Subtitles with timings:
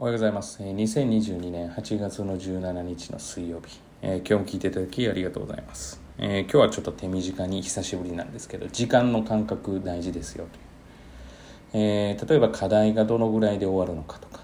[0.00, 0.62] おはようございます。
[0.62, 6.00] 2022年8月の17日の水曜日、えー今日も聞いていただきありがとうございます。
[6.16, 11.84] えー今日はちょっと手短に久しぶりなんですけど、時間の感覚大事ですよという。
[11.84, 14.42] えー例えば課題がどのぐらいで終わるのかとか、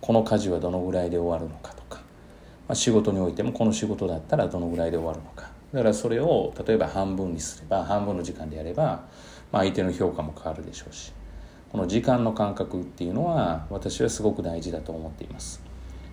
[0.00, 1.98] この家事はどのぐらいで終わるのかとか、
[2.68, 5.50] まあ、仕事においてもこの仕事だったらどのぐらいで終わるのか。
[5.72, 9.02] だからそれを例えば半分にすれば、半分の時間でやれば、
[9.50, 11.12] まあ、相手の評価も変わるでしょうし。
[11.72, 15.62] この時間の感覚っていうのは私はすごく大事だと思っています。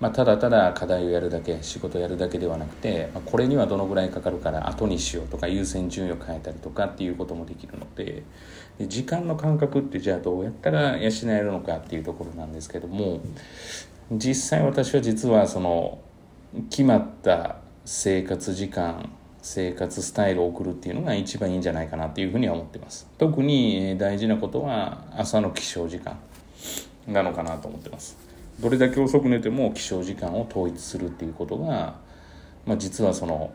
[0.00, 8.24] まあ、ただただ課題をやるだけ仕事をやるだけではなくて、まあ、これにはどのぐらいかかるから後にしようとか優先順位を変えたりとかっていうこともできるので
[8.76, 13.20] で時間の感覚ってじゃあどうやったら養えるのかっていうところなんですけども
[14.10, 16.00] 実際私は実はその
[16.70, 19.10] 決まった生活時間
[19.44, 23.06] 生活スタイルを送るっていうのが一番いいんじゃないかなっていうふうには思ってます。
[23.18, 26.18] 特に大事なことは朝の起床時間
[27.06, 28.16] なのかなと思ってます。
[28.58, 31.96] どれだけ遅く寝ても起床時間を統一するっていうことが、
[32.64, 33.52] まあ、実はその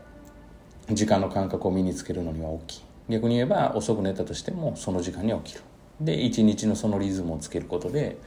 [0.91, 2.81] 時間の感覚を身につけるのには大きい。
[3.09, 5.63] 逆に言えば遅く寝たとしてもその時間に起きる。
[5.99, 8.17] で一日のそのリズムをつけることで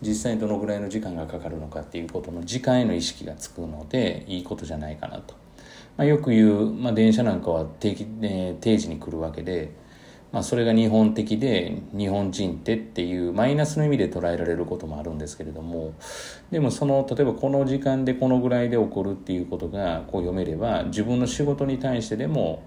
[0.00, 5.34] 実際にどのぐらいの時間がかかるのかっていうことの時間への意識がつくのでいいことじゃないかなと、
[5.96, 9.72] まあ、よく言う、まあ、電車なんかは定期、えー定時に来るわけで、
[10.32, 15.94] まあ、それが日本的で日本人ってっていうマイナスの意味で捉えられることもあるんですけれども
[16.50, 22.62] でもその例えばこの時間でこのぐらいで起こるっていうことがこう読めれば自分の仕事に対してでも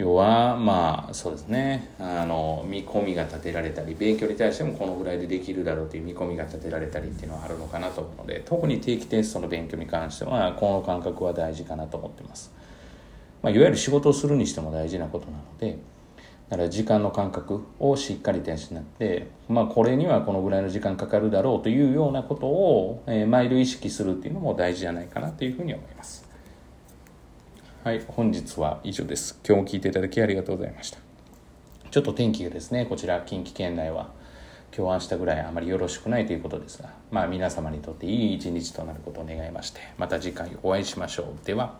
[0.00, 1.90] 要はまあそうですね。
[1.98, 12.50] あの見込みが立てられたり勉強に対してもこのぐらいでできるだろうという見込みが立てられたりっていうのはあるのかなと思うので特に定期テストの勉強に関してはこの感覚は大事かなと思ってます、
[13.42, 15.78] まあ、いわゆる仕事をするにしても大事なことなので
[16.48, 26.29] だから時間の感覚をしっかり養って、まあ、これにはこのぐらいの時間かかるだろうというようなことを、えー毎度意識するっていうのも大事じゃないかなというふうに思います。
[27.82, 29.40] はい、本日は以上です。
[29.42, 30.98] 今日も聞いていただきありがとうございました。
[31.90, 34.10] ちょっと天気がですね、こちら近畿圏内は
[34.76, 41.46] 今日明日ぐらいあまりよろしくないということですが、まあ皆様にとっていい一日となることを願いまして、また次回お会いしましょう。
[41.46, 41.78] では。